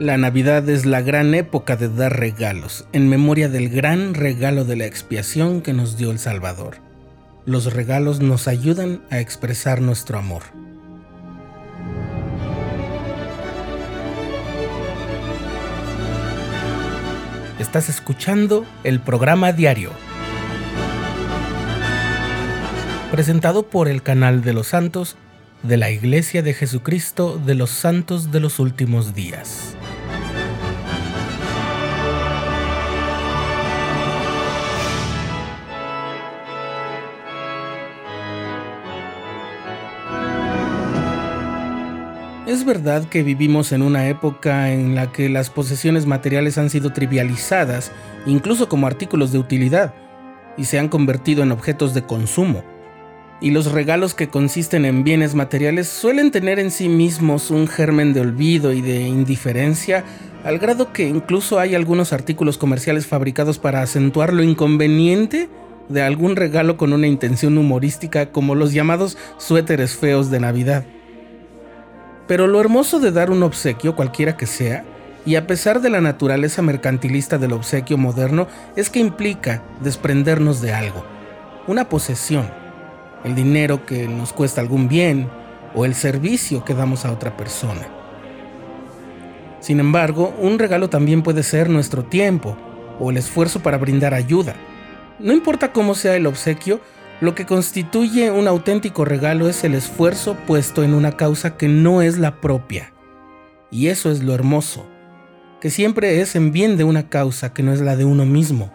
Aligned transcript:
La 0.00 0.16
Navidad 0.16 0.66
es 0.70 0.86
la 0.86 1.02
gran 1.02 1.34
época 1.34 1.76
de 1.76 1.90
dar 1.90 2.18
regalos, 2.18 2.86
en 2.94 3.10
memoria 3.10 3.50
del 3.50 3.68
gran 3.68 4.14
regalo 4.14 4.64
de 4.64 4.74
la 4.74 4.86
expiación 4.86 5.60
que 5.60 5.74
nos 5.74 5.98
dio 5.98 6.10
el 6.10 6.18
Salvador. 6.18 6.78
Los 7.44 7.74
regalos 7.74 8.20
nos 8.20 8.48
ayudan 8.48 9.02
a 9.10 9.20
expresar 9.20 9.82
nuestro 9.82 10.16
amor. 10.16 10.40
Estás 17.58 17.90
escuchando 17.90 18.64
el 18.84 19.00
programa 19.00 19.52
diario, 19.52 19.90
presentado 23.10 23.64
por 23.64 23.86
el 23.86 24.02
canal 24.02 24.40
de 24.40 24.54
los 24.54 24.68
santos 24.68 25.18
de 25.62 25.76
la 25.76 25.90
Iglesia 25.90 26.42
de 26.42 26.54
Jesucristo 26.54 27.38
de 27.44 27.54
los 27.54 27.68
Santos 27.68 28.32
de 28.32 28.40
los 28.40 28.60
Últimos 28.60 29.14
Días. 29.14 29.76
Es 42.50 42.64
verdad 42.64 43.04
que 43.04 43.22
vivimos 43.22 43.70
en 43.70 43.80
una 43.80 44.08
época 44.08 44.72
en 44.72 44.96
la 44.96 45.12
que 45.12 45.28
las 45.28 45.50
posesiones 45.50 46.06
materiales 46.06 46.58
han 46.58 46.68
sido 46.68 46.92
trivializadas, 46.92 47.92
incluso 48.26 48.68
como 48.68 48.88
artículos 48.88 49.30
de 49.30 49.38
utilidad, 49.38 49.94
y 50.56 50.64
se 50.64 50.80
han 50.80 50.88
convertido 50.88 51.44
en 51.44 51.52
objetos 51.52 51.94
de 51.94 52.02
consumo. 52.02 52.64
Y 53.40 53.52
los 53.52 53.70
regalos 53.70 54.14
que 54.14 54.30
consisten 54.30 54.84
en 54.84 55.04
bienes 55.04 55.36
materiales 55.36 55.86
suelen 55.86 56.32
tener 56.32 56.58
en 56.58 56.72
sí 56.72 56.88
mismos 56.88 57.52
un 57.52 57.68
germen 57.68 58.12
de 58.14 58.22
olvido 58.22 58.72
y 58.72 58.80
de 58.80 59.02
indiferencia, 59.02 60.02
al 60.42 60.58
grado 60.58 60.92
que 60.92 61.06
incluso 61.06 61.60
hay 61.60 61.76
algunos 61.76 62.12
artículos 62.12 62.58
comerciales 62.58 63.06
fabricados 63.06 63.60
para 63.60 63.80
acentuar 63.80 64.32
lo 64.32 64.42
inconveniente 64.42 65.48
de 65.88 66.02
algún 66.02 66.34
regalo 66.34 66.76
con 66.76 66.92
una 66.94 67.06
intención 67.06 67.56
humorística 67.56 68.32
como 68.32 68.56
los 68.56 68.72
llamados 68.72 69.16
suéteres 69.38 69.94
feos 69.94 70.32
de 70.32 70.40
Navidad. 70.40 70.84
Pero 72.30 72.46
lo 72.46 72.60
hermoso 72.60 73.00
de 73.00 73.10
dar 73.10 73.32
un 73.32 73.42
obsequio, 73.42 73.96
cualquiera 73.96 74.36
que 74.36 74.46
sea, 74.46 74.84
y 75.26 75.34
a 75.34 75.48
pesar 75.48 75.80
de 75.80 75.90
la 75.90 76.00
naturaleza 76.00 76.62
mercantilista 76.62 77.38
del 77.38 77.52
obsequio 77.52 77.98
moderno, 77.98 78.46
es 78.76 78.88
que 78.88 79.00
implica 79.00 79.64
desprendernos 79.80 80.60
de 80.60 80.72
algo, 80.72 81.04
una 81.66 81.88
posesión, 81.88 82.48
el 83.24 83.34
dinero 83.34 83.84
que 83.84 84.06
nos 84.06 84.32
cuesta 84.32 84.60
algún 84.60 84.86
bien 84.86 85.28
o 85.74 85.84
el 85.84 85.96
servicio 85.96 86.64
que 86.64 86.72
damos 86.72 87.04
a 87.04 87.10
otra 87.10 87.36
persona. 87.36 87.88
Sin 89.58 89.80
embargo, 89.80 90.32
un 90.38 90.60
regalo 90.60 90.88
también 90.88 91.22
puede 91.22 91.42
ser 91.42 91.68
nuestro 91.68 92.04
tiempo 92.04 92.56
o 93.00 93.10
el 93.10 93.16
esfuerzo 93.16 93.58
para 93.58 93.76
brindar 93.76 94.14
ayuda. 94.14 94.54
No 95.18 95.32
importa 95.32 95.72
cómo 95.72 95.96
sea 95.96 96.14
el 96.14 96.28
obsequio, 96.28 96.80
lo 97.20 97.34
que 97.34 97.44
constituye 97.44 98.30
un 98.30 98.48
auténtico 98.48 99.04
regalo 99.04 99.48
es 99.48 99.62
el 99.64 99.74
esfuerzo 99.74 100.36
puesto 100.46 100.82
en 100.82 100.94
una 100.94 101.12
causa 101.12 101.56
que 101.56 101.68
no 101.68 102.00
es 102.00 102.18
la 102.18 102.40
propia. 102.40 102.92
Y 103.70 103.88
eso 103.88 104.10
es 104.10 104.22
lo 104.22 104.34
hermoso, 104.34 104.86
que 105.60 105.70
siempre 105.70 106.20
es 106.20 106.34
en 106.34 106.50
bien 106.50 106.76
de 106.76 106.84
una 106.84 107.08
causa 107.08 107.52
que 107.52 107.62
no 107.62 107.72
es 107.72 107.80
la 107.80 107.96
de 107.96 108.04
uno 108.04 108.24
mismo. 108.24 108.72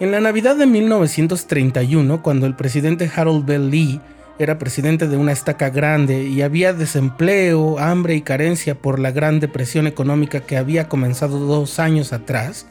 En 0.00 0.10
la 0.10 0.20
Navidad 0.20 0.56
de 0.56 0.66
1931, 0.66 2.22
cuando 2.22 2.46
el 2.46 2.56
presidente 2.56 3.08
Harold 3.14 3.46
Bell 3.46 3.70
Lee 3.70 4.00
era 4.40 4.58
presidente 4.58 5.06
de 5.06 5.16
una 5.16 5.30
estaca 5.30 5.70
grande 5.70 6.24
y 6.24 6.42
había 6.42 6.72
desempleo, 6.72 7.78
hambre 7.78 8.16
y 8.16 8.22
carencia 8.22 8.74
por 8.74 8.98
la 8.98 9.12
gran 9.12 9.38
depresión 9.38 9.86
económica 9.86 10.40
que 10.40 10.56
había 10.56 10.88
comenzado 10.88 11.38
dos 11.38 11.78
años 11.78 12.12
atrás, 12.12 12.66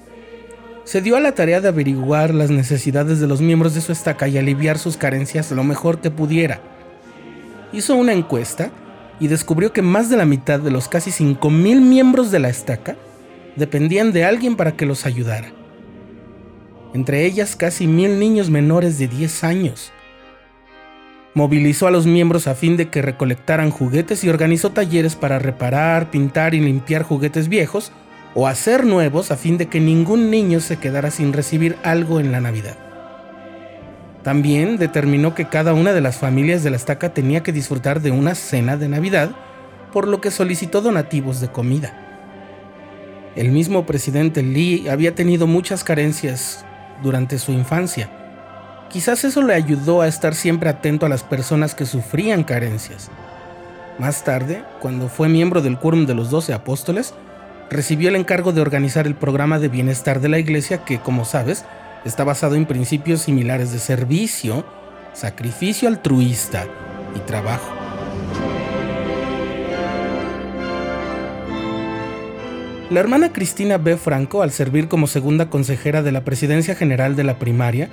se 0.83 1.01
dio 1.01 1.15
a 1.15 1.19
la 1.19 1.33
tarea 1.33 1.61
de 1.61 1.67
averiguar 1.67 2.33
las 2.33 2.49
necesidades 2.49 3.19
de 3.19 3.27
los 3.27 3.41
miembros 3.41 3.75
de 3.75 3.81
su 3.81 3.91
estaca 3.91 4.27
y 4.27 4.37
aliviar 4.37 4.77
sus 4.77 4.97
carencias 4.97 5.51
lo 5.51 5.63
mejor 5.63 5.99
que 6.01 6.11
pudiera. 6.11 6.61
Hizo 7.71 7.95
una 7.95 8.13
encuesta 8.13 8.71
y 9.19 9.27
descubrió 9.27 9.71
que 9.71 9.81
más 9.81 10.09
de 10.09 10.17
la 10.17 10.25
mitad 10.25 10.59
de 10.59 10.71
los 10.71 10.87
casi 10.87 11.11
5.000 11.11 11.79
miembros 11.81 12.31
de 12.31 12.39
la 12.39 12.49
estaca 12.49 12.95
dependían 13.55 14.11
de 14.11 14.25
alguien 14.25 14.55
para 14.55 14.71
que 14.73 14.85
los 14.85 15.05
ayudara. 15.05 15.51
Entre 16.93 17.25
ellas 17.25 17.55
casi 17.55 17.87
mil 17.87 18.19
niños 18.19 18.49
menores 18.49 18.99
de 18.99 19.07
10 19.07 19.43
años. 19.43 19.93
Movilizó 21.33 21.87
a 21.87 21.91
los 21.91 22.05
miembros 22.05 22.47
a 22.47 22.55
fin 22.55 22.75
de 22.75 22.89
que 22.89 23.01
recolectaran 23.01 23.71
juguetes 23.71 24.23
y 24.25 24.29
organizó 24.29 24.71
talleres 24.71 25.15
para 25.15 25.39
reparar, 25.39 26.11
pintar 26.11 26.53
y 26.53 26.59
limpiar 26.59 27.03
juguetes 27.03 27.47
viejos 27.47 27.93
o 28.33 28.47
hacer 28.47 28.85
nuevos 28.85 29.31
a 29.31 29.37
fin 29.37 29.57
de 29.57 29.67
que 29.67 29.79
ningún 29.79 30.29
niño 30.29 30.59
se 30.59 30.77
quedara 30.77 31.11
sin 31.11 31.33
recibir 31.33 31.77
algo 31.83 32.19
en 32.19 32.31
la 32.31 32.39
Navidad. 32.39 32.77
También 34.23 34.77
determinó 34.77 35.33
que 35.33 35.47
cada 35.47 35.73
una 35.73 35.93
de 35.93 36.01
las 36.01 36.17
familias 36.17 36.63
de 36.63 36.69
la 36.69 36.77
estaca 36.77 37.13
tenía 37.13 37.41
que 37.41 37.51
disfrutar 37.51 38.01
de 38.01 38.11
una 38.11 38.35
cena 38.35 38.77
de 38.77 38.87
Navidad, 38.87 39.31
por 39.91 40.07
lo 40.07 40.21
que 40.21 40.31
solicitó 40.31 40.81
donativos 40.81 41.41
de 41.41 41.49
comida. 41.49 41.93
El 43.35 43.51
mismo 43.51 43.85
presidente 43.85 44.43
Lee 44.43 44.87
había 44.89 45.15
tenido 45.15 45.47
muchas 45.47 45.83
carencias 45.83 46.63
durante 47.01 47.39
su 47.39 47.51
infancia. 47.51 48.09
Quizás 48.89 49.23
eso 49.23 49.41
le 49.41 49.53
ayudó 49.53 50.01
a 50.01 50.07
estar 50.07 50.35
siempre 50.35 50.69
atento 50.69 51.05
a 51.05 51.09
las 51.09 51.23
personas 51.23 51.73
que 51.73 51.85
sufrían 51.85 52.43
carencias. 52.43 53.09
Más 53.97 54.23
tarde, 54.23 54.63
cuando 54.81 55.07
fue 55.07 55.29
miembro 55.29 55.61
del 55.61 55.77
Quórum 55.77 56.05
de 56.05 56.13
los 56.13 56.29
Doce 56.29 56.53
Apóstoles, 56.53 57.13
recibió 57.71 58.09
el 58.09 58.17
encargo 58.17 58.51
de 58.51 58.59
organizar 58.59 59.07
el 59.07 59.15
programa 59.15 59.57
de 59.57 59.69
bienestar 59.69 60.19
de 60.19 60.27
la 60.27 60.39
iglesia 60.39 60.83
que, 60.83 60.99
como 60.99 61.23
sabes, 61.23 61.63
está 62.03 62.25
basado 62.25 62.55
en 62.55 62.65
principios 62.65 63.21
similares 63.21 63.71
de 63.71 63.79
servicio, 63.79 64.65
sacrificio 65.13 65.87
altruista 65.87 66.65
y 67.15 67.19
trabajo. 67.19 67.73
La 72.89 72.99
hermana 72.99 73.31
Cristina 73.31 73.77
B. 73.77 73.95
Franco, 73.95 74.41
al 74.41 74.51
servir 74.51 74.89
como 74.89 75.07
segunda 75.07 75.49
consejera 75.49 76.03
de 76.03 76.11
la 76.11 76.25
Presidencia 76.25 76.75
General 76.75 77.15
de 77.15 77.23
la 77.23 77.39
Primaria, 77.39 77.89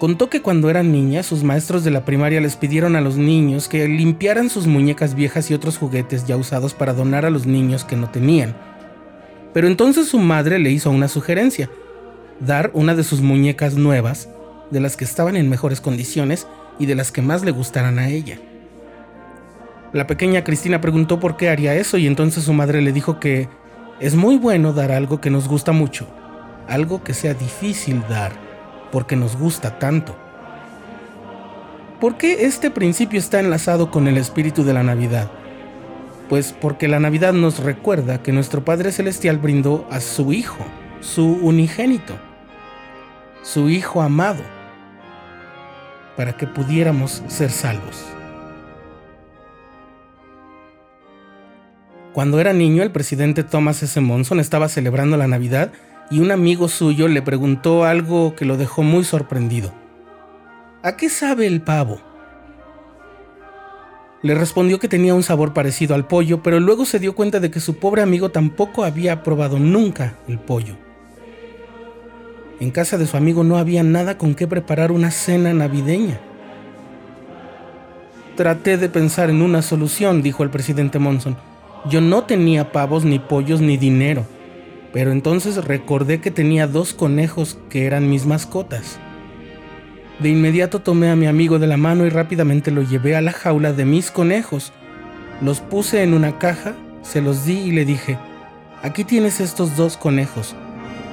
contó 0.00 0.28
que 0.28 0.42
cuando 0.42 0.68
eran 0.68 0.90
niñas 0.90 1.26
sus 1.26 1.44
maestros 1.44 1.84
de 1.84 1.92
la 1.92 2.04
primaria 2.04 2.40
les 2.40 2.56
pidieron 2.56 2.96
a 2.96 3.00
los 3.00 3.16
niños 3.16 3.68
que 3.68 3.86
limpiaran 3.86 4.50
sus 4.50 4.66
muñecas 4.66 5.14
viejas 5.14 5.48
y 5.48 5.54
otros 5.54 5.78
juguetes 5.78 6.26
ya 6.26 6.36
usados 6.36 6.74
para 6.74 6.92
donar 6.92 7.24
a 7.24 7.30
los 7.30 7.46
niños 7.46 7.84
que 7.84 7.94
no 7.94 8.10
tenían. 8.10 8.56
Pero 9.52 9.66
entonces 9.66 10.08
su 10.08 10.18
madre 10.18 10.58
le 10.58 10.70
hizo 10.70 10.90
una 10.90 11.08
sugerencia, 11.08 11.68
dar 12.40 12.70
una 12.74 12.94
de 12.94 13.04
sus 13.04 13.20
muñecas 13.20 13.74
nuevas, 13.74 14.28
de 14.70 14.80
las 14.80 14.96
que 14.96 15.04
estaban 15.04 15.36
en 15.36 15.50
mejores 15.50 15.80
condiciones 15.80 16.46
y 16.78 16.86
de 16.86 16.94
las 16.94 17.12
que 17.12 17.22
más 17.22 17.44
le 17.44 17.50
gustaran 17.50 17.98
a 17.98 18.08
ella. 18.08 18.38
La 19.92 20.06
pequeña 20.06 20.42
Cristina 20.42 20.80
preguntó 20.80 21.20
por 21.20 21.36
qué 21.36 21.50
haría 21.50 21.74
eso 21.74 21.98
y 21.98 22.06
entonces 22.06 22.44
su 22.44 22.54
madre 22.54 22.80
le 22.80 22.92
dijo 22.92 23.20
que 23.20 23.48
es 24.00 24.14
muy 24.14 24.38
bueno 24.38 24.72
dar 24.72 24.90
algo 24.90 25.20
que 25.20 25.30
nos 25.30 25.48
gusta 25.48 25.72
mucho, 25.72 26.06
algo 26.66 27.04
que 27.04 27.12
sea 27.12 27.34
difícil 27.34 28.02
dar, 28.08 28.32
porque 28.90 29.16
nos 29.16 29.36
gusta 29.36 29.78
tanto. 29.78 30.16
¿Por 32.00 32.16
qué 32.16 32.46
este 32.46 32.70
principio 32.70 33.18
está 33.18 33.38
enlazado 33.38 33.90
con 33.90 34.08
el 34.08 34.16
espíritu 34.16 34.64
de 34.64 34.72
la 34.72 34.82
Navidad? 34.82 35.30
Pues 36.28 36.54
porque 36.58 36.88
la 36.88 37.00
Navidad 37.00 37.32
nos 37.32 37.58
recuerda 37.58 38.22
que 38.22 38.32
nuestro 38.32 38.64
Padre 38.64 38.92
Celestial 38.92 39.38
brindó 39.38 39.86
a 39.90 40.00
su 40.00 40.32
Hijo, 40.32 40.64
su 41.00 41.26
unigénito, 41.26 42.14
su 43.42 43.68
Hijo 43.68 44.02
amado, 44.02 44.42
para 46.16 46.36
que 46.36 46.46
pudiéramos 46.46 47.22
ser 47.28 47.50
salvos. 47.50 48.04
Cuando 52.12 52.40
era 52.40 52.52
niño, 52.52 52.82
el 52.82 52.90
presidente 52.90 53.42
Thomas 53.42 53.82
S. 53.82 53.98
Monson 54.00 54.38
estaba 54.38 54.68
celebrando 54.68 55.16
la 55.16 55.28
Navidad 55.28 55.72
y 56.10 56.20
un 56.20 56.30
amigo 56.30 56.68
suyo 56.68 57.08
le 57.08 57.22
preguntó 57.22 57.84
algo 57.84 58.36
que 58.36 58.44
lo 58.44 58.58
dejó 58.58 58.82
muy 58.82 59.02
sorprendido. 59.04 59.72
¿A 60.82 60.96
qué 60.96 61.08
sabe 61.08 61.46
el 61.46 61.62
pavo? 61.62 62.11
Le 64.22 64.36
respondió 64.36 64.78
que 64.78 64.88
tenía 64.88 65.14
un 65.14 65.24
sabor 65.24 65.52
parecido 65.52 65.96
al 65.96 66.06
pollo, 66.06 66.42
pero 66.44 66.60
luego 66.60 66.84
se 66.84 67.00
dio 67.00 67.14
cuenta 67.14 67.40
de 67.40 67.50
que 67.50 67.58
su 67.58 67.78
pobre 67.78 68.02
amigo 68.02 68.30
tampoco 68.30 68.84
había 68.84 69.24
probado 69.24 69.58
nunca 69.58 70.14
el 70.28 70.38
pollo. 70.38 70.76
En 72.60 72.70
casa 72.70 72.96
de 72.98 73.08
su 73.08 73.16
amigo 73.16 73.42
no 73.42 73.56
había 73.56 73.82
nada 73.82 74.18
con 74.18 74.36
qué 74.36 74.46
preparar 74.46 74.92
una 74.92 75.10
cena 75.10 75.52
navideña. 75.52 76.20
Traté 78.36 78.78
de 78.78 78.88
pensar 78.88 79.28
en 79.28 79.42
una 79.42 79.60
solución, 79.60 80.22
dijo 80.22 80.44
el 80.44 80.50
presidente 80.50 81.00
Monson. 81.00 81.36
Yo 81.90 82.00
no 82.00 82.22
tenía 82.22 82.70
pavos, 82.70 83.04
ni 83.04 83.18
pollos, 83.18 83.60
ni 83.60 83.76
dinero, 83.76 84.24
pero 84.92 85.10
entonces 85.10 85.64
recordé 85.64 86.20
que 86.20 86.30
tenía 86.30 86.68
dos 86.68 86.94
conejos 86.94 87.58
que 87.68 87.86
eran 87.86 88.08
mis 88.08 88.24
mascotas. 88.24 89.00
De 90.22 90.28
inmediato 90.28 90.78
tomé 90.78 91.10
a 91.10 91.16
mi 91.16 91.26
amigo 91.26 91.58
de 91.58 91.66
la 91.66 91.76
mano 91.76 92.06
y 92.06 92.08
rápidamente 92.08 92.70
lo 92.70 92.82
llevé 92.82 93.16
a 93.16 93.20
la 93.20 93.32
jaula 93.32 93.72
de 93.72 93.84
mis 93.84 94.12
conejos. 94.12 94.72
Los 95.40 95.60
puse 95.60 96.04
en 96.04 96.14
una 96.14 96.38
caja 96.38 96.74
Se 97.02 97.20
los 97.20 97.44
di 97.44 97.58
y 97.58 97.72
le 97.72 97.84
dije, 97.84 98.16
aquí 98.84 99.02
tienes 99.02 99.40
estos 99.40 99.76
dos 99.76 99.96
conejos. 99.96 100.54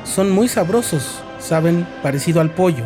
Son 0.04 0.30
muy 0.30 0.48
sabrosos, 0.48 1.24
saben, 1.40 1.88
parecido 2.04 2.40
al 2.40 2.52
pollo. 2.52 2.86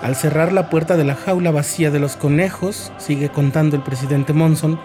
Al 0.00 0.16
cerrar 0.16 0.54
la 0.54 0.70
puerta 0.70 0.96
de 0.96 1.04
la 1.04 1.14
jaula 1.14 1.50
vacía 1.50 1.90
de 1.90 2.00
los 2.00 2.16
conejos, 2.16 2.90
sigue 2.96 3.28
contando 3.28 3.76
el 3.76 3.82
presidente 3.82 4.32
Monson, 4.32 4.80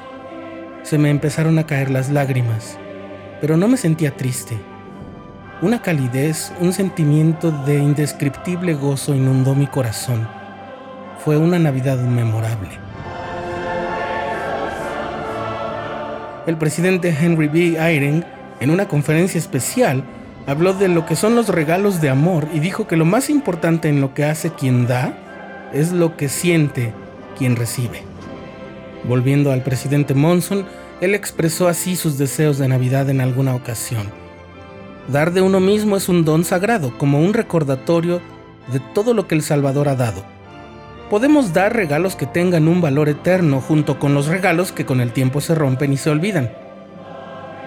se 0.84 0.98
me 0.98 1.10
empezaron 1.10 1.58
a 1.58 1.66
caer 1.66 1.90
las 1.90 2.10
lágrimas, 2.10 2.78
pero 3.40 3.56
no 3.56 3.70
me 3.70 3.78
sentía 3.78 4.18
triste. 4.18 4.58
Una 5.62 5.82
calidez, 5.82 6.54
un 6.62 6.72
sentimiento 6.72 7.52
de 7.52 7.80
indescriptible 7.80 8.76
gozo 8.76 9.14
inundó 9.14 9.56
mi 9.56 9.68
corazón. 9.68 10.26
Fue 11.26 11.36
una 11.36 11.60
Navidad 11.60 11.98
memorable. 11.98 12.70
El 16.48 16.56
presidente 16.56 17.10
Henry 17.10 17.50
B. 17.50 17.78
Eyring, 17.78 18.24
en 18.62 18.70
una 18.70 18.88
conferencia 18.88 19.38
especial, 19.38 20.06
habló 20.48 20.74
de 20.74 20.88
lo 20.88 21.06
que 21.06 21.18
son 21.18 21.36
los 21.36 21.50
regalos 21.50 22.00
de 22.00 22.10
amor 22.10 22.48
y 22.54 22.62
dijo 22.62 22.88
que 22.88 22.96
lo 22.96 23.04
más 23.04 23.30
importante 23.30 23.90
en 23.90 24.00
lo 24.00 24.14
que 24.14 24.24
hace 24.24 24.52
quien 24.54 24.88
da 24.88 25.14
es 25.74 25.92
lo 25.92 26.16
que 26.16 26.30
siente 26.30 26.94
quien 27.38 27.58
recibe. 27.58 28.04
Volviendo 29.04 29.52
al 29.52 29.64
presidente 29.64 30.14
Monson, 30.14 30.66
él 31.02 31.16
expresó 31.16 31.68
así 31.68 31.98
sus 31.98 32.18
deseos 32.18 32.58
de 32.60 32.70
Navidad 32.70 33.10
en 33.10 33.20
alguna 33.20 33.54
ocasión. 33.56 34.29
Dar 35.12 35.34
de 35.34 35.42
uno 35.42 35.60
mismo 35.60 35.98
es 35.98 36.08
un 36.08 36.24
don 36.24 36.44
sagrado, 36.44 36.96
como 37.00 37.20
un 37.20 37.34
recordatorio 37.34 38.22
de 38.72 38.80
todo 38.94 39.16
lo 39.16 39.28
que 39.28 39.34
el 39.34 39.42
Salvador 39.42 39.90
ha 39.90 39.96
dado. 39.96 40.24
Podemos 41.10 41.52
dar 41.52 41.76
regalos 41.76 42.16
que 42.16 42.28
tengan 42.28 42.68
un 42.68 42.80
valor 42.80 43.10
eterno 43.10 43.60
junto 43.60 43.98
con 43.98 44.14
los 44.14 44.28
regalos 44.28 44.72
que 44.72 44.86
con 44.86 45.02
el 45.02 45.12
tiempo 45.12 45.42
se 45.42 45.56
rompen 45.56 45.92
y 45.94 45.98
se 45.98 46.12
olvidan. 46.12 46.52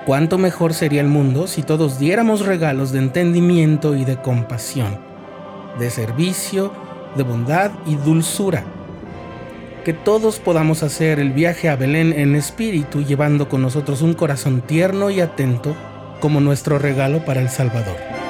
¿Cuánto 0.06 0.38
mejor 0.38 0.72
sería 0.72 1.00
el 1.00 1.08
mundo 1.08 1.48
si 1.48 1.62
todos 1.62 1.98
diéramos 1.98 2.46
regalos 2.46 2.92
de 2.92 3.00
entendimiento 3.00 3.96
y 3.96 4.04
de 4.04 4.18
compasión, 4.18 4.98
de 5.80 5.90
servicio, 5.90 6.72
de 7.16 7.24
bondad 7.24 7.72
y 7.86 7.96
dulzura? 7.96 8.62
Que 9.84 9.92
todos 9.92 10.38
podamos 10.38 10.84
hacer 10.84 11.18
el 11.18 11.32
viaje 11.32 11.68
a 11.68 11.74
Belén 11.74 12.12
en 12.12 12.36
espíritu 12.36 13.02
llevando 13.02 13.48
con 13.48 13.62
nosotros 13.62 14.00
un 14.00 14.14
corazón 14.14 14.60
tierno 14.60 15.10
y 15.10 15.20
atento 15.20 15.74
como 16.22 16.40
nuestro 16.40 16.78
regalo 16.78 17.24
para 17.24 17.40
el 17.40 17.50
Salvador. 17.50 18.21